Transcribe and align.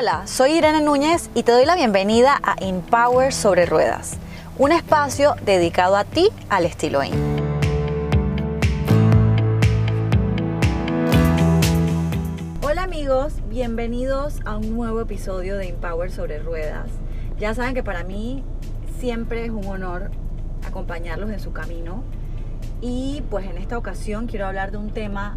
Hola, 0.00 0.26
soy 0.26 0.52
Irene 0.52 0.80
Núñez 0.80 1.28
y 1.34 1.42
te 1.42 1.52
doy 1.52 1.66
la 1.66 1.74
bienvenida 1.74 2.40
a 2.42 2.56
Empower 2.58 3.34
sobre 3.34 3.66
Ruedas, 3.66 4.16
un 4.56 4.72
espacio 4.72 5.34
dedicado 5.44 5.94
a 5.94 6.04
ti 6.04 6.30
al 6.48 6.64
estilo 6.64 7.04
IN. 7.04 7.12
Hola 12.62 12.84
amigos, 12.84 13.34
bienvenidos 13.50 14.40
a 14.46 14.56
un 14.56 14.74
nuevo 14.74 15.02
episodio 15.02 15.58
de 15.58 15.68
Empower 15.68 16.10
sobre 16.10 16.38
Ruedas. 16.38 16.88
Ya 17.38 17.52
saben 17.54 17.74
que 17.74 17.82
para 17.82 18.02
mí 18.02 18.42
siempre 19.00 19.44
es 19.44 19.50
un 19.50 19.66
honor 19.66 20.10
acompañarlos 20.66 21.28
en 21.28 21.40
su 21.40 21.52
camino 21.52 22.04
y 22.80 23.22
pues 23.28 23.44
en 23.44 23.58
esta 23.58 23.76
ocasión 23.76 24.28
quiero 24.28 24.46
hablar 24.46 24.70
de 24.70 24.78
un 24.78 24.92
tema 24.92 25.36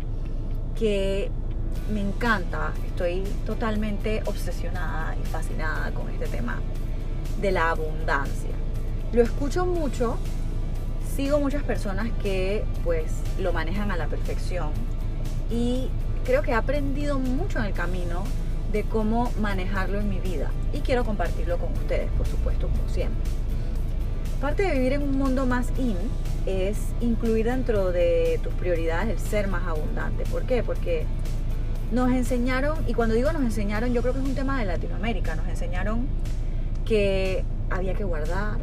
que 0.73 1.31
me 1.91 2.01
encanta, 2.01 2.73
estoy 2.85 3.23
totalmente 3.45 4.21
obsesionada 4.25 5.15
y 5.21 5.25
fascinada 5.25 5.91
con 5.91 6.09
este 6.09 6.27
tema 6.27 6.59
de 7.41 7.51
la 7.51 7.69
abundancia. 7.69 8.51
Lo 9.11 9.21
escucho 9.21 9.65
mucho, 9.65 10.17
sigo 11.15 11.39
muchas 11.39 11.63
personas 11.63 12.09
que 12.21 12.63
pues 12.83 13.11
lo 13.39 13.53
manejan 13.53 13.91
a 13.91 13.97
la 13.97 14.07
perfección 14.07 14.71
y 15.51 15.89
creo 16.25 16.41
que 16.41 16.51
he 16.51 16.55
aprendido 16.55 17.19
mucho 17.19 17.59
en 17.59 17.65
el 17.65 17.73
camino 17.73 18.23
de 18.71 18.83
cómo 18.83 19.31
manejarlo 19.39 19.99
en 19.99 20.09
mi 20.09 20.19
vida 20.19 20.49
y 20.73 20.79
quiero 20.79 21.05
compartirlo 21.05 21.57
con 21.57 21.73
ustedes, 21.73 22.09
por 22.17 22.27
supuesto, 22.27 22.67
como 22.69 22.89
siempre. 22.89 23.21
Parte 24.41 24.63
de 24.63 24.73
vivir 24.73 24.93
en 24.93 25.03
un 25.03 25.17
mundo 25.17 25.45
más 25.45 25.67
in 25.77 25.95
es 26.45 26.77
incluir 26.99 27.45
dentro 27.45 27.91
de 27.91 28.39
tus 28.43 28.53
prioridades 28.55 29.09
el 29.09 29.19
ser 29.19 29.47
más 29.47 29.65
abundante. 29.67 30.23
¿Por 30.25 30.43
qué? 30.43 30.63
Porque 30.63 31.05
nos 31.93 32.11
enseñaron, 32.11 32.77
y 32.87 32.93
cuando 32.93 33.15
digo 33.15 33.31
nos 33.31 33.43
enseñaron, 33.43 33.93
yo 33.93 34.01
creo 34.01 34.13
que 34.13 34.19
es 34.19 34.25
un 34.25 34.35
tema 34.35 34.59
de 34.59 34.65
Latinoamérica, 34.65 35.35
nos 35.35 35.47
enseñaron 35.47 36.07
que 36.85 37.45
había 37.69 37.93
que 37.93 38.03
guardar, 38.03 38.57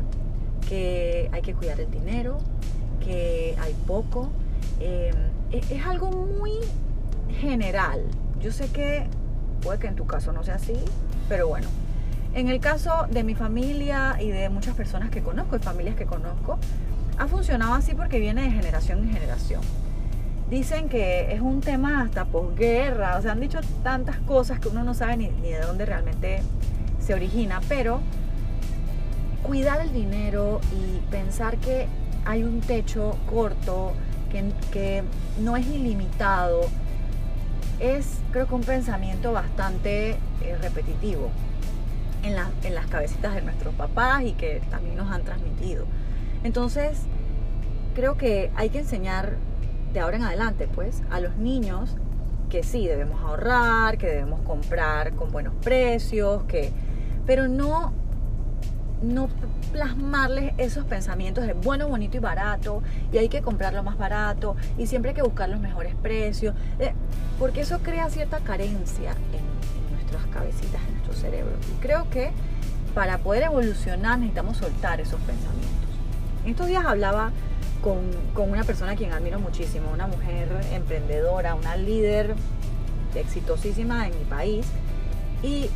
que 0.69 1.31
hay 1.33 1.41
que 1.41 1.55
cuidar 1.55 1.81
el 1.81 1.91
dinero, 1.91 2.39
que 3.05 3.57
hay 3.61 3.75
poco. 3.87 4.31
Em, 4.81 5.15
es, 5.53 5.71
es 5.71 5.87
algo 5.87 6.11
muy 6.11 6.53
general. 7.41 8.03
Yo 8.41 8.53
sé 8.53 8.69
que 8.69 9.07
puede 9.63 9.79
que 9.79 9.87
en 9.87 9.97
tu 9.97 10.07
caso 10.07 10.33
no 10.33 10.43
sea 10.43 10.57
así, 10.57 10.75
pero 11.29 11.49
bueno. 11.49 11.69
En 12.35 12.49
el 12.49 12.61
caso 12.61 13.07
de 13.11 13.25
mi 13.25 13.35
familia 13.35 14.17
y 14.21 14.31
de 14.31 14.49
muchas 14.49 14.75
personas 14.77 15.11
que 15.11 15.23
conozco 15.23 15.57
y 15.57 15.59
familias 15.61 15.97
que 15.97 16.07
conozco, 16.07 16.59
ha 17.19 17.27
funcionado 17.27 17.75
así 17.75 17.95
porque 17.95 18.19
viene 18.19 18.43
de 18.43 18.51
generación 18.51 19.01
en 19.01 19.13
generación. 19.13 19.61
Dicen 20.51 20.89
que 20.89 21.33
es 21.33 21.41
un 21.41 21.61
tema 21.61 22.03
hasta 22.03 22.25
posguerra, 22.25 23.17
o 23.17 23.23
sea, 23.23 23.33
han 23.33 23.41
dicho 23.41 23.61
tantas 23.85 24.17
cosas 24.17 24.59
que 24.59 24.67
uno 24.67 24.83
no 24.83 24.95
sabe 24.95 25.17
ni, 25.17 25.29
de 25.29 25.61
dónde 25.61 25.87
realmente 25.87 26.43
se 26.99 27.15
origina, 27.15 27.61
pero 27.69 28.01
cuidar 29.45 29.81
el 29.81 29.93
dinero 29.93 30.61
y 30.73 30.99
pensar 31.09 31.57
que 31.59 31.87
hay 32.25 32.43
un 32.43 32.61
techo 32.63 33.17
corto, 33.31 33.93
que, 34.33 34.45
que 34.73 35.05
no 35.41 35.57
es 35.57 35.69
ilimitado, 35.69 36.63
es 37.79 38.19
creo 38.33 38.49
que 38.49 38.55
un 38.57 38.63
pensamiento 38.63 39.31
bastante 39.31 40.11
eh, 40.11 40.57
repetitivo 40.61 41.31
en, 42.25 42.35
en 42.65 42.75
las 42.75 42.87
cabecitas 42.89 43.37
de 43.37 43.43
nuestros 43.43 43.73
papás 43.75 44.25
y 44.25 44.33
que 44.33 44.61
también 44.69 44.97
nos 44.97 45.13
han 45.13 45.23
transmitido. 45.23 45.87
Entonces, 46.43 47.03
creo 47.95 48.17
que 48.17 48.51
hay 48.57 48.71
que 48.71 48.81
enseñar 48.81 49.37
de 49.93 50.01
ahora 50.01 50.17
en 50.17 50.23
adelante, 50.23 50.69
pues, 50.73 51.03
a 51.11 51.21
los 51.21 51.37
niños 51.37 51.97
que 52.49 52.63
sí, 52.63 52.87
debemos 52.87 53.21
ahorrar, 53.23 53.97
que 53.97 54.09
debemos 54.09 54.41
comprar 54.43 55.13
con 55.13 55.31
buenos 55.31 55.55
precios, 55.63 56.43
que, 56.45 56.73
pero 57.25 57.49
no, 57.49 57.93
no 59.03 59.29
plasmarles 59.73 60.53
esos 60.59 60.85
pensamientos 60.85 61.47
de 61.47 61.53
bueno, 61.53 61.89
bonito 61.89 62.17
y 62.17 62.21
barato, 62.21 62.83
y 63.13 63.19
hay 63.19 63.29
que 63.29 63.41
comprarlo 63.41 63.83
más 63.83 63.97
barato, 63.97 64.57
y 64.77 64.87
siempre 64.87 65.11
hay 65.11 65.15
que 65.15 65.23
buscar 65.23 65.49
los 65.49 65.61
mejores 65.61 65.95
precios, 65.95 66.55
eh, 66.81 66.93
porque 67.39 67.61
eso 67.61 67.79
crea 67.79 68.11
cierta 68.11 68.41
carencia 68.41 69.13
en, 69.33 69.87
en 69.87 69.95
nuestras 69.95 70.27
cabecitas, 70.27 70.81
en 70.89 70.95
nuestro 70.95 71.15
cerebro. 71.15 71.53
Y 71.73 71.81
creo 71.81 72.11
que 72.11 72.33
para 72.95 73.19
poder 73.19 73.45
evolucionar 73.45 74.19
necesitamos 74.19 74.57
soltar 74.57 75.01
esos 75.01 75.21
pensamientos. 75.21 75.71
En 76.45 76.51
estos 76.51 76.67
días 76.67 76.85
hablaba 76.85 77.31
con, 77.83 77.99
una 78.37 78.65
persona 78.65 78.93
a 78.93 78.97
quien 78.97 79.13
admiro 79.13 79.39
muchísimo, 79.39 79.91
una 79.93 80.07
mujer 80.07 80.49
emprendedora, 80.73 81.55
una 81.55 81.77
líder 81.77 82.35
exitosísima 83.15 84.07
en 84.07 84.19
mi 84.19 84.25
país. 84.25 84.67
Y 85.43 85.71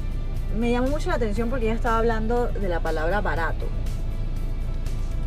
me 0.58 0.70
llamó 0.70 0.88
mucho 0.88 1.10
la 1.10 1.16
atención 1.16 1.50
porque 1.50 1.66
ella 1.66 1.74
estaba 1.74 1.98
hablando 1.98 2.46
de 2.48 2.68
la 2.68 2.80
palabra 2.80 3.20
barato. 3.20 3.66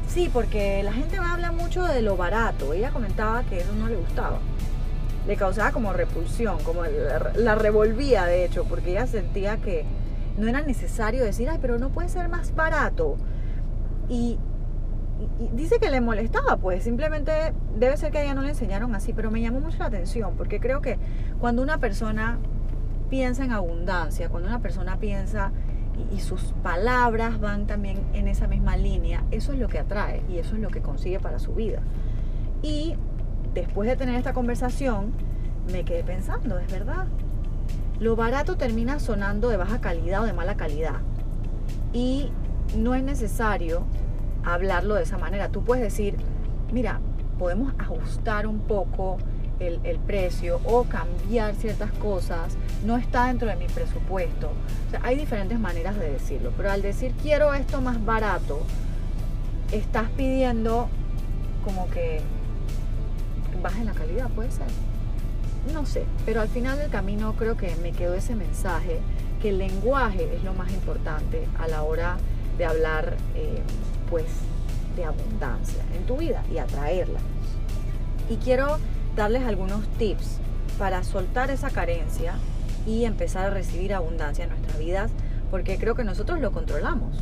Sí, 0.07 0.29
porque 0.31 0.81
la 0.83 0.93
gente 0.93 1.19
me 1.19 1.25
habla 1.25 1.51
mucho 1.51 1.83
de 1.83 2.01
lo 2.01 2.17
barato. 2.17 2.73
Ella 2.73 2.91
comentaba 2.91 3.43
que 3.43 3.59
eso 3.59 3.73
no 3.73 3.87
le 3.87 3.95
gustaba. 3.95 4.39
Le 5.27 5.35
causaba 5.35 5.71
como 5.71 5.91
repulsión, 5.91 6.57
como 6.63 6.83
la 7.35 7.55
revolvía 7.55 8.25
de 8.25 8.45
hecho, 8.45 8.63
porque 8.63 8.91
ella 8.91 9.07
sentía 9.07 9.57
que 9.57 9.85
no 10.37 10.47
era 10.47 10.61
necesario 10.61 11.23
decir, 11.23 11.49
ay, 11.49 11.57
pero 11.61 11.77
no 11.77 11.89
puede 11.89 12.09
ser 12.09 12.29
más 12.29 12.55
barato. 12.55 13.17
Y 14.07 14.37
y 15.39 15.47
dice 15.55 15.79
que 15.79 15.89
le 15.89 16.01
molestaba, 16.01 16.57
pues 16.57 16.83
simplemente 16.83 17.31
debe 17.75 17.97
ser 17.97 18.11
que 18.11 18.19
a 18.19 18.23
ella 18.23 18.35
no 18.35 18.41
le 18.41 18.49
enseñaron 18.49 18.93
así, 18.93 19.13
pero 19.13 19.31
me 19.31 19.41
llamó 19.41 19.59
mucho 19.59 19.79
la 19.79 19.85
atención 19.85 20.35
porque 20.37 20.59
creo 20.59 20.81
que 20.81 20.97
cuando 21.39 21.61
una 21.61 21.79
persona 21.79 22.37
piensa 23.09 23.43
en 23.43 23.51
abundancia, 23.51 24.29
cuando 24.29 24.49
una 24.49 24.59
persona 24.59 24.97
piensa 24.97 25.51
y, 26.13 26.19
sus 26.19 26.53
palabras 26.61 27.39
van 27.39 27.65
también 27.65 28.01
en 28.13 28.27
esa 28.27 28.47
misma 28.47 28.77
línea, 28.77 29.23
eso 29.31 29.53
es 29.53 29.59
lo 29.59 29.67
que 29.67 29.79
atrae 29.79 30.21
y 30.29 30.37
eso 30.37 30.55
es 30.55 30.61
lo 30.61 30.69
que 30.69 30.81
consigue 30.81 31.19
para 31.19 31.39
su 31.39 31.55
vida. 31.55 31.81
Y 32.61 32.95
después 33.55 33.89
de 33.89 33.95
tener 33.95 34.15
esta 34.15 34.33
conversación, 34.33 35.13
me 35.71 35.83
quedé 35.83 36.03
pensando, 36.03 36.59
es 36.59 36.71
verdad, 36.71 37.07
lo 37.99 38.15
barato 38.15 38.57
termina 38.57 38.99
sonando 38.99 39.49
de 39.49 39.57
baja 39.57 39.81
calidad 39.81 40.21
o 40.21 40.25
de 40.25 40.33
mala 40.33 40.55
calidad. 40.55 40.97
Y 41.93 42.31
no 42.77 42.93
es 42.93 43.03
necesario 43.03 43.83
hablarlo 44.53 44.95
de 44.95 45.03
esa 45.03 45.17
manera. 45.17 45.49
Tú 45.49 45.63
puedes 45.63 45.83
decir, 45.83 46.15
mira, 46.71 46.99
podemos 47.37 47.73
ajustar 47.77 48.47
un 48.47 48.59
poco 48.59 49.17
el, 49.59 49.99
precio 49.99 50.59
o 50.65 50.83
cambiar 50.83 51.55
ciertas 51.55 51.91
cosas, 51.93 52.55
no 52.85 52.97
está 52.97 53.27
dentro 53.27 53.47
de 53.47 53.55
mi 53.55 53.67
presupuesto. 53.67 54.51
Hay 55.01 55.17
diferentes 55.17 55.59
maneras 55.59 55.97
de 55.97 56.11
decirlo, 56.11 56.51
pero 56.55 56.71
al 56.71 56.81
decir 56.81 57.13
quiero 57.21 57.53
esto 57.53 57.81
más 57.81 58.03
barato, 58.05 58.61
estás 59.71 60.09
pidiendo 60.11 60.89
como 61.63 61.89
que 61.89 62.21
baje 63.61 63.83
la 63.83 63.93
calidad, 63.93 64.29
puede 64.29 64.51
ser. 64.51 64.67
No 65.73 65.85
sé, 65.85 66.05
pero 66.25 66.41
al 66.41 66.47
final 66.47 66.77
del 66.77 66.89
camino 66.89 67.33
creo 67.33 67.57
que 67.57 67.75
me 67.77 67.91
quedó 67.91 68.13
ese 68.13 68.35
mensaje 68.35 68.99
que 69.41 69.49
el 69.49 69.57
lenguaje 69.57 70.35
es 70.35 70.43
lo 70.43 70.53
más 70.53 70.71
importante 70.71 71.47
a 71.59 71.67
la 71.67 71.83
hora 71.83 72.17
de 72.57 72.65
hablar 72.65 73.17
eh, 73.35 73.61
pues 74.09 74.25
de 74.95 75.05
abundancia 75.05 75.83
en 75.95 76.05
tu 76.05 76.17
vida 76.17 76.43
y 76.51 76.57
atraerla. 76.57 77.19
Y 78.29 78.37
quiero 78.37 78.77
darles 79.15 79.43
algunos 79.43 79.87
tips 79.97 80.39
para 80.77 81.03
soltar 81.03 81.49
esa 81.51 81.69
carencia 81.69 82.35
y 82.85 83.05
empezar 83.05 83.45
a 83.45 83.49
recibir 83.49 83.93
abundancia 83.93 84.43
en 84.43 84.49
nuestras 84.51 84.77
vidas, 84.79 85.11
porque 85.51 85.77
creo 85.77 85.95
que 85.95 86.03
nosotros 86.03 86.39
lo 86.39 86.51
controlamos. 86.51 87.15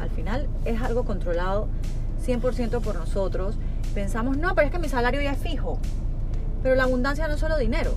Al 0.00 0.10
final 0.10 0.48
es 0.64 0.80
algo 0.80 1.04
controlado 1.04 1.68
100% 2.26 2.80
por 2.80 2.96
nosotros. 2.96 3.56
Pensamos, 3.94 4.36
no, 4.36 4.54
pero 4.54 4.66
es 4.66 4.72
que 4.72 4.78
mi 4.78 4.88
salario 4.88 5.20
ya 5.20 5.32
es 5.32 5.38
fijo. 5.38 5.78
Pero 6.62 6.74
la 6.74 6.84
abundancia 6.84 7.28
no 7.28 7.34
es 7.34 7.40
solo 7.40 7.58
dinero. 7.58 7.94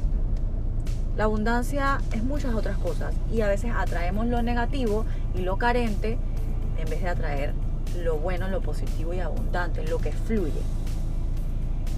La 1.15 1.25
abundancia 1.25 1.99
es 2.11 2.23
muchas 2.23 2.53
otras 2.53 2.77
cosas 2.77 3.15
y 3.31 3.41
a 3.41 3.47
veces 3.47 3.71
atraemos 3.73 4.27
lo 4.27 4.41
negativo 4.41 5.05
y 5.33 5.41
lo 5.41 5.57
carente 5.57 6.17
en 6.77 6.89
vez 6.89 7.01
de 7.01 7.09
atraer 7.09 7.64
lo 8.03 8.17
bueno, 8.17 8.47
lo 8.49 8.61
positivo 8.61 9.13
y 9.13 9.19
abundante, 9.19 9.85
lo 9.87 9.97
que 9.99 10.11
fluye. 10.11 10.61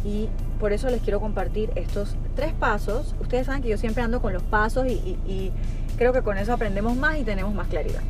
Y 0.04 0.30
por 0.60 0.74
eso 0.74 0.90
les 0.90 1.02
quiero 1.02 1.20
compartir 1.20 1.72
estos 1.76 2.16
tres 2.36 2.54
pasos. 2.54 3.16
Ustedes 3.20 3.48
saben 3.48 3.62
que 3.62 3.70
yo 3.70 3.78
siempre 3.78 4.04
ando 4.04 4.22
con 4.22 4.34
los 4.34 4.44
pasos 4.44 4.88
y, 4.88 5.52
creo 5.98 6.14
que 6.14 6.22
con 6.22 6.38
eso 6.38 6.54
aprendemos 6.54 6.96
más 6.96 7.18
y 7.18 7.24
tenemos 7.24 7.54
más 7.54 7.68
claridad. 7.68 8.02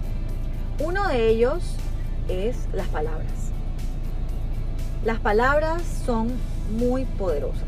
Uno 0.80 1.07
de 1.07 1.30
ellos 1.30 1.75
es 2.28 2.68
las 2.74 2.88
palabras. 2.88 3.31
Las 5.06 5.19
palabras 5.19 5.83
son 6.06 6.31
muy 6.78 7.06
poderosas. 7.06 7.63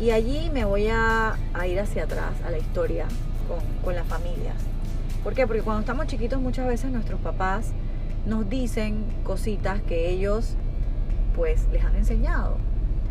Y 0.00 0.12
allí 0.12 0.50
me 0.50 0.64
voy 0.64 0.86
a, 0.88 1.36
ir 1.68 1.80
hacia 1.80 2.04
atrás, 2.04 2.32
a 2.46 2.50
la 2.50 2.58
historia 2.58 3.06
con, 3.48 3.58
con 3.82 3.96
las 3.96 4.06
familias. 4.06 4.54
¿Por 5.24 5.34
qué? 5.34 5.46
Porque 5.46 5.62
cuando 5.62 5.80
estamos 5.80 6.06
chiquitos 6.06 6.40
muchas 6.40 6.68
veces 6.68 6.92
nuestros 6.92 7.20
papás 7.20 7.72
nos 8.28 8.48
dicen 8.48 9.06
cositas 9.24 9.80
que 9.80 10.10
ellos 10.10 10.54
pues 11.34 11.66
les 11.72 11.84
han 11.84 11.96
enseñado. 11.96 12.56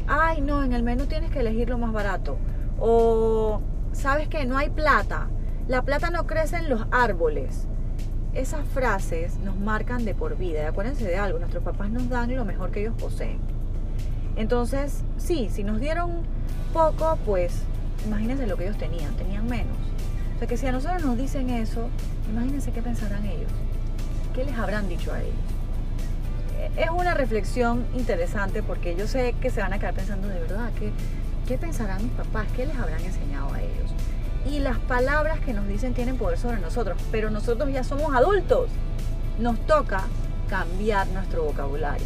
Ay, 0.07 0.41
no, 0.41 0.63
en 0.63 0.73
el 0.73 0.83
menú 0.83 1.05
tienes 1.05 1.31
que 1.31 1.39
elegir 1.39 1.69
lo 1.69 1.77
más 1.77 1.91
barato. 1.91 2.37
O 2.79 3.61
sabes 3.91 4.27
que 4.27 4.45
no 4.45 4.57
hay 4.57 4.69
plata. 4.69 5.27
La 5.67 5.81
plata 5.81 6.11
no 6.11 6.27
crece 6.27 6.57
en 6.57 6.69
los 6.69 6.85
árboles. 6.91 7.67
Esas 8.33 8.65
frases 8.67 9.37
nos 9.39 9.57
marcan 9.57 10.05
de 10.05 10.13
por 10.13 10.37
vida. 10.37 10.61
Y 10.63 10.65
acuérdense 10.65 11.05
de 11.05 11.17
algo, 11.17 11.39
nuestros 11.39 11.63
papás 11.63 11.89
nos 11.89 12.07
dan 12.09 12.33
lo 12.35 12.45
mejor 12.45 12.71
que 12.71 12.81
ellos 12.81 12.95
poseen. 12.99 13.39
Entonces, 14.35 15.01
sí, 15.17 15.49
si 15.51 15.63
nos 15.63 15.79
dieron 15.79 16.11
poco, 16.71 17.17
pues 17.25 17.63
imagínense 18.05 18.45
lo 18.45 18.55
que 18.55 18.65
ellos 18.65 18.77
tenían, 18.77 19.13
tenían 19.15 19.47
menos. 19.47 19.75
O 20.35 20.39
sea 20.39 20.47
que 20.47 20.57
si 20.57 20.67
a 20.67 20.71
nosotros 20.71 21.03
nos 21.03 21.17
dicen 21.17 21.49
eso, 21.49 21.89
imagínense 22.31 22.71
qué 22.71 22.83
pensarán 22.83 23.25
ellos. 23.25 23.51
¿Qué 24.37 24.45
les 24.45 24.55
habrán 24.55 24.87
dicho 24.87 25.11
a 25.11 25.19
ellos? 25.19 25.33
Es 26.77 26.91
una 26.91 27.15
reflexión 27.15 27.87
interesante 27.95 28.61
porque 28.61 28.95
yo 28.95 29.07
sé 29.07 29.33
que 29.41 29.49
se 29.49 29.61
van 29.61 29.73
a 29.73 29.79
quedar 29.79 29.95
pensando 29.95 30.27
de 30.27 30.39
verdad, 30.39 30.69
¿qué, 30.77 30.91
qué 31.47 31.57
pensarán 31.57 32.03
mis 32.03 32.11
papás? 32.11 32.45
¿Qué 32.55 32.67
les 32.67 32.77
habrán 32.77 33.03
enseñado 33.03 33.51
a 33.51 33.59
ellos? 33.59 33.89
Y 34.45 34.59
las 34.59 34.77
palabras 34.77 35.39
que 35.39 35.53
nos 35.53 35.67
dicen 35.67 35.95
tienen 35.95 36.17
poder 36.17 36.37
sobre 36.37 36.59
nosotros, 36.59 36.99
pero 37.11 37.31
nosotros 37.31 37.73
ya 37.73 37.83
somos 37.83 38.13
adultos. 38.13 38.69
Nos 39.39 39.57
toca 39.65 40.03
cambiar 40.47 41.07
nuestro 41.07 41.43
vocabulario. 41.43 42.05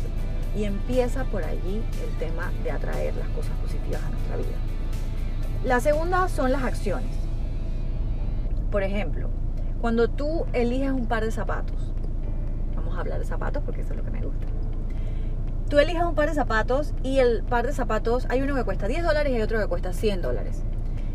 Y 0.56 0.64
empieza 0.64 1.26
por 1.26 1.44
allí 1.44 1.82
el 2.02 2.18
tema 2.18 2.50
de 2.64 2.72
atraer 2.72 3.14
las 3.16 3.28
cosas 3.32 3.52
positivas 3.62 4.02
a 4.06 4.10
nuestra 4.10 4.38
vida. 4.38 4.58
La 5.66 5.82
segunda 5.82 6.30
son 6.30 6.54
las 6.54 6.64
acciones. 6.64 7.14
Por 8.72 8.84
ejemplo, 8.84 9.30
cuando 9.82 10.08
tú 10.08 10.46
eliges 10.54 10.92
un 10.92 11.08
par 11.08 11.26
de 11.26 11.32
zapatos, 11.32 11.92
hablar 13.02 13.20
de 13.20 13.26
zapatos 13.26 13.64
porque 13.64 13.82
eso 13.82 13.92
es 13.92 13.98
lo 13.98 14.04
que 14.04 14.12
me 14.12 14.22
gusta. 14.22 14.46
Tú 15.70 15.80
eliges 15.80 16.04
un 16.04 16.16
par 16.16 16.28
de 16.28 16.36
zapatos 16.36 16.94
y 17.02 17.20
el 17.20 17.44
par 17.44 17.66
de 17.66 17.74
zapatos, 17.74 18.26
hay 18.30 18.42
uno 18.42 18.56
que 18.56 18.64
cuesta 18.66 18.88
10 18.88 19.04
dólares 19.04 19.34
y 19.34 19.42
otro 19.42 19.58
que 19.60 19.68
cuesta 19.68 19.94
100 19.94 20.22
dólares. 20.22 20.64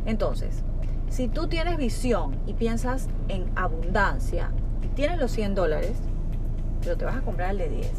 Entonces, 0.07 0.63
si 1.11 1.29
tú 1.29 1.47
tienes 1.47 1.77
visión 1.77 2.37
y 2.47 2.55
piensas 2.55 3.09
en 3.29 3.51
abundancia 3.55 4.51
y 4.83 4.89
tienes 4.89 5.19
los 5.19 5.31
100 5.33 5.55
dólares, 5.55 5.99
pero 6.83 6.97
te 6.97 7.05
vas 7.05 7.17
a 7.17 7.21
comprar 7.21 7.51
el 7.51 7.59
de 7.59 7.69
10, 7.69 7.93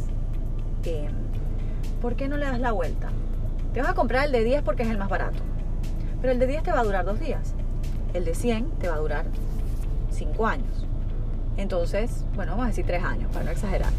eh, 0.86 1.10
¿por 2.01 2.16
qué 2.16 2.28
no 2.28 2.38
le 2.38 2.45
das 2.45 2.60
la 2.60 2.72
vuelta? 2.72 3.10
Te 3.74 3.81
vas 3.81 3.92
a 3.92 3.94
comprar 3.94 4.25
el 4.25 4.31
de 4.31 4.44
10 4.44 4.63
porque 4.63 4.83
es 4.83 4.90
el 4.90 4.98
más 4.98 5.10
barato, 5.10 5.44
pero 6.22 6.33
el 6.33 6.40
de 6.40 6.48
10 6.48 6.63
te 6.63 6.72
va 6.72 6.80
a 6.80 6.83
durar 6.83 7.06
dos 7.06 7.19
días, 7.19 7.54
el 8.13 8.25
de 8.25 8.33
100 8.33 8.72
te 8.80 8.90
va 8.90 8.95
a 8.95 9.00
durar 9.00 9.25
5 10.10 10.48
años. 10.48 10.88
Entonces, 11.57 12.24
bueno, 12.36 12.51
vamos 12.51 12.65
a 12.65 12.68
decir 12.69 12.86
3 12.86 13.04
años 13.04 13.31
para 13.31 13.45
no 13.45 13.51
exagerar. 13.51 13.92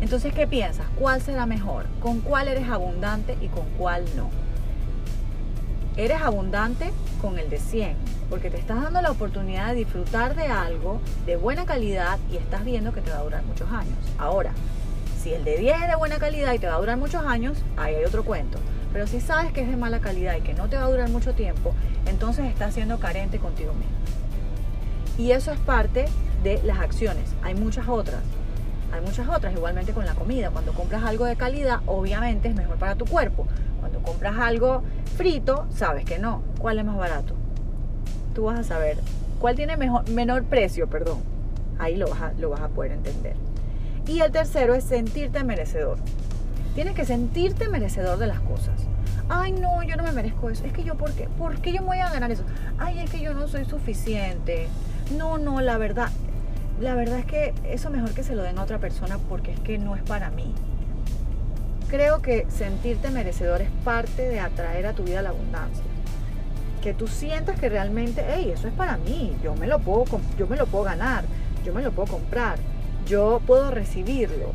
Entonces, 0.00 0.32
¿qué 0.32 0.46
piensas? 0.46 0.86
¿Cuál 0.98 1.20
será 1.20 1.44
mejor? 1.44 1.84
¿Con 2.00 2.20
cuál 2.20 2.48
eres 2.48 2.68
abundante 2.68 3.36
y 3.40 3.48
con 3.48 3.66
cuál 3.76 4.04
no? 4.16 4.30
Eres 5.96 6.22
abundante 6.22 6.90
con 7.20 7.38
el 7.38 7.50
de 7.50 7.58
100, 7.58 7.94
porque 8.30 8.48
te 8.48 8.56
estás 8.56 8.82
dando 8.82 9.02
la 9.02 9.10
oportunidad 9.10 9.68
de 9.68 9.74
disfrutar 9.74 10.34
de 10.34 10.46
algo 10.46 11.00
de 11.26 11.36
buena 11.36 11.66
calidad 11.66 12.18
y 12.32 12.36
estás 12.36 12.64
viendo 12.64 12.94
que 12.94 13.02
te 13.02 13.10
va 13.10 13.18
a 13.18 13.22
durar 13.22 13.42
muchos 13.42 13.70
años. 13.70 13.98
Ahora, 14.18 14.52
si 15.22 15.34
el 15.34 15.44
de 15.44 15.58
10 15.58 15.82
es 15.82 15.88
de 15.88 15.96
buena 15.96 16.16
calidad 16.18 16.54
y 16.54 16.58
te 16.58 16.66
va 16.66 16.76
a 16.76 16.78
durar 16.78 16.96
muchos 16.96 17.22
años, 17.26 17.58
ahí 17.76 17.94
hay 17.94 18.04
otro 18.04 18.24
cuento. 18.24 18.58
Pero 18.94 19.06
si 19.06 19.20
sabes 19.20 19.52
que 19.52 19.60
es 19.60 19.68
de 19.68 19.76
mala 19.76 20.00
calidad 20.00 20.34
y 20.36 20.40
que 20.40 20.54
no 20.54 20.68
te 20.68 20.76
va 20.76 20.84
a 20.84 20.90
durar 20.90 21.10
mucho 21.10 21.34
tiempo, 21.34 21.74
entonces 22.06 22.46
estás 22.46 22.72
siendo 22.72 22.98
carente 22.98 23.38
contigo 23.38 23.74
mismo. 23.74 23.92
Y 25.18 25.32
eso 25.32 25.52
es 25.52 25.58
parte 25.58 26.06
de 26.42 26.62
las 26.62 26.78
acciones. 26.78 27.34
Hay 27.42 27.54
muchas 27.54 27.88
otras. 27.88 28.20
Hay 28.92 29.00
muchas 29.02 29.28
otras, 29.28 29.54
igualmente 29.54 29.92
con 29.92 30.04
la 30.04 30.14
comida. 30.14 30.50
Cuando 30.50 30.72
compras 30.72 31.04
algo 31.04 31.24
de 31.24 31.36
calidad, 31.36 31.80
obviamente 31.86 32.48
es 32.48 32.54
mejor 32.54 32.76
para 32.76 32.96
tu 32.96 33.04
cuerpo. 33.04 33.46
Cuando 33.78 34.00
compras 34.00 34.36
algo 34.38 34.82
frito, 35.16 35.66
sabes 35.74 36.04
que 36.04 36.18
no. 36.18 36.42
¿Cuál 36.58 36.78
es 36.78 36.84
más 36.84 36.96
barato? 36.96 37.34
Tú 38.34 38.44
vas 38.44 38.58
a 38.58 38.64
saber 38.64 38.98
cuál 39.38 39.54
tiene 39.54 39.76
mejor, 39.76 40.08
menor 40.10 40.44
precio, 40.44 40.88
perdón. 40.88 41.18
Ahí 41.78 41.96
lo 41.96 42.08
vas, 42.08 42.20
a, 42.20 42.32
lo 42.38 42.50
vas 42.50 42.60
a 42.60 42.68
poder 42.68 42.92
entender. 42.92 43.36
Y 44.06 44.20
el 44.20 44.32
tercero 44.32 44.74
es 44.74 44.84
sentirte 44.84 45.44
merecedor. 45.44 45.98
Tienes 46.74 46.94
que 46.94 47.04
sentirte 47.04 47.68
merecedor 47.68 48.18
de 48.18 48.26
las 48.26 48.40
cosas. 48.40 48.86
Ay, 49.28 49.52
no, 49.52 49.82
yo 49.84 49.96
no 49.96 50.02
me 50.02 50.12
merezco 50.12 50.50
eso. 50.50 50.64
Es 50.64 50.72
que 50.72 50.82
yo, 50.82 50.96
¿por 50.96 51.12
qué? 51.12 51.28
¿Por 51.38 51.60
qué 51.60 51.72
yo 51.72 51.80
me 51.82 51.88
voy 51.88 51.98
a 51.98 52.10
ganar 52.10 52.32
eso? 52.32 52.42
Ay, 52.78 52.98
es 52.98 53.10
que 53.10 53.20
yo 53.20 53.34
no 53.34 53.46
soy 53.46 53.64
suficiente. 53.64 54.66
No, 55.16 55.38
no, 55.38 55.60
la 55.60 55.78
verdad, 55.78 56.10
la 56.80 56.94
verdad 56.94 57.18
es 57.18 57.26
que 57.26 57.54
eso 57.64 57.90
mejor 57.90 58.12
que 58.12 58.22
se 58.22 58.34
lo 58.34 58.42
den 58.42 58.58
a 58.58 58.62
otra 58.62 58.78
persona 58.78 59.18
porque 59.28 59.52
es 59.52 59.60
que 59.60 59.78
no 59.78 59.96
es 59.96 60.02
para 60.02 60.30
mí. 60.30 60.54
Creo 61.88 62.22
que 62.22 62.46
sentirte 62.48 63.10
merecedor 63.10 63.60
es 63.60 63.70
parte 63.84 64.22
de 64.22 64.40
atraer 64.40 64.86
a 64.86 64.94
tu 64.94 65.02
vida 65.04 65.20
la 65.20 65.30
abundancia. 65.30 65.84
Que 66.82 66.94
tú 66.94 67.06
sientas 67.06 67.60
que 67.60 67.68
realmente, 67.68 68.24
hey, 68.26 68.50
eso 68.54 68.66
es 68.66 68.72
para 68.72 68.96
mí, 68.96 69.36
yo 69.42 69.54
me 69.54 69.66
lo 69.66 69.80
puedo, 69.80 70.04
yo 70.38 70.46
me 70.46 70.56
lo 70.56 70.66
puedo 70.66 70.84
ganar, 70.84 71.24
yo 71.64 71.74
me 71.74 71.82
lo 71.82 71.92
puedo 71.92 72.12
comprar, 72.12 72.58
yo 73.06 73.42
puedo 73.46 73.70
recibirlo. 73.70 74.52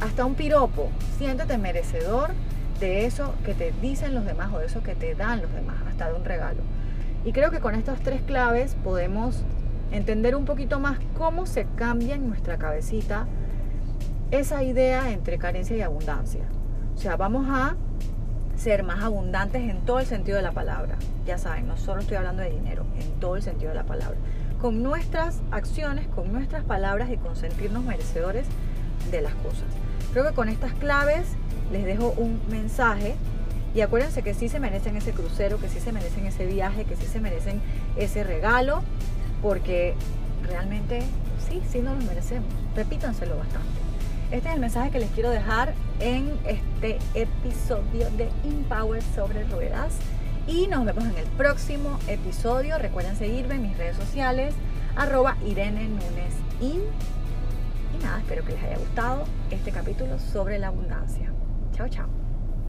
Hasta 0.00 0.24
un 0.24 0.34
piropo, 0.34 0.90
siéntete 1.18 1.58
merecedor 1.58 2.30
de 2.78 3.06
eso 3.06 3.34
que 3.44 3.54
te 3.54 3.72
dicen 3.82 4.14
los 4.14 4.24
demás 4.24 4.52
o 4.52 4.58
de 4.58 4.66
eso 4.66 4.82
que 4.82 4.94
te 4.94 5.16
dan 5.16 5.42
los 5.42 5.52
demás, 5.52 5.76
hasta 5.88 6.08
de 6.08 6.14
un 6.14 6.24
regalo. 6.24 6.60
Y 7.24 7.32
creo 7.32 7.50
que 7.50 7.58
con 7.58 7.74
estas 7.74 8.00
tres 8.00 8.20
claves 8.22 8.76
podemos 8.84 9.42
entender 9.94 10.34
un 10.34 10.44
poquito 10.44 10.80
más 10.80 10.98
cómo 11.16 11.46
se 11.46 11.66
cambia 11.76 12.16
en 12.16 12.28
nuestra 12.28 12.58
cabecita 12.58 13.26
esa 14.32 14.64
idea 14.64 15.12
entre 15.12 15.38
carencia 15.38 15.76
y 15.76 15.82
abundancia. 15.82 16.42
O 16.96 16.98
sea, 16.98 17.16
vamos 17.16 17.46
a 17.48 17.76
ser 18.56 18.82
más 18.82 19.04
abundantes 19.04 19.62
en 19.62 19.84
todo 19.84 20.00
el 20.00 20.06
sentido 20.06 20.36
de 20.36 20.42
la 20.42 20.50
palabra. 20.50 20.96
Ya 21.26 21.38
saben, 21.38 21.68
no 21.68 21.76
solo 21.76 22.00
estoy 22.00 22.16
hablando 22.16 22.42
de 22.42 22.50
dinero, 22.50 22.84
en 22.98 23.20
todo 23.20 23.36
el 23.36 23.42
sentido 23.42 23.70
de 23.70 23.76
la 23.76 23.84
palabra. 23.84 24.16
Con 24.60 24.82
nuestras 24.82 25.40
acciones, 25.52 26.08
con 26.08 26.32
nuestras 26.32 26.64
palabras 26.64 27.10
y 27.10 27.16
con 27.16 27.36
sentirnos 27.36 27.84
merecedores 27.84 28.46
de 29.12 29.22
las 29.22 29.34
cosas. 29.36 29.68
Creo 30.12 30.26
que 30.26 30.34
con 30.34 30.48
estas 30.48 30.72
claves 30.72 31.26
les 31.70 31.84
dejo 31.84 32.14
un 32.16 32.40
mensaje 32.50 33.14
y 33.74 33.80
acuérdense 33.80 34.22
que 34.22 34.34
sí 34.34 34.48
se 34.48 34.58
merecen 34.58 34.96
ese 34.96 35.12
crucero, 35.12 35.58
que 35.58 35.68
sí 35.68 35.78
se 35.78 35.92
merecen 35.92 36.26
ese 36.26 36.46
viaje, 36.46 36.84
que 36.84 36.96
sí 36.96 37.06
se 37.06 37.20
merecen 37.20 37.60
ese 37.96 38.24
regalo, 38.24 38.82
porque 39.44 39.94
realmente 40.42 41.02
sí, 41.46 41.60
sí 41.70 41.80
nos 41.80 41.98
lo 41.98 42.04
merecemos. 42.06 42.48
Repítanselo 42.74 43.36
bastante. 43.36 43.68
Este 44.30 44.48
es 44.48 44.54
el 44.54 44.60
mensaje 44.60 44.90
que 44.90 44.98
les 45.00 45.10
quiero 45.10 45.30
dejar 45.30 45.74
en 46.00 46.32
este 46.46 46.98
episodio 47.12 48.10
de 48.16 48.30
Empower 48.42 49.02
sobre 49.14 49.44
ruedas. 49.44 49.96
Y 50.48 50.66
nos 50.66 50.86
vemos 50.86 51.04
en 51.04 51.16
el 51.18 51.26
próximo 51.36 51.98
episodio. 52.08 52.78
Recuerden 52.78 53.16
seguirme 53.16 53.56
en 53.56 53.62
mis 53.62 53.76
redes 53.76 53.96
sociales, 53.96 54.54
arroba 54.96 55.36
Irene 55.46 55.88
Nunes 55.88 56.34
Y 56.60 56.80
nada, 58.02 58.20
espero 58.20 58.44
que 58.44 58.52
les 58.52 58.62
haya 58.62 58.78
gustado 58.78 59.24
este 59.50 59.72
capítulo 59.72 60.18
sobre 60.18 60.58
la 60.58 60.68
abundancia. 60.68 61.30
Chao, 61.74 61.88
chao. 61.88 62.23